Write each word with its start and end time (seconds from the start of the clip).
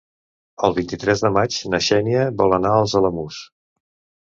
El 0.67 0.71
vint-i-tres 0.77 1.21
de 1.25 1.31
maig 1.35 1.59
na 1.75 1.81
Xènia 1.89 2.25
vol 2.41 2.59
anar 2.59 2.73
als 2.81 2.99
Alamús. 3.03 3.45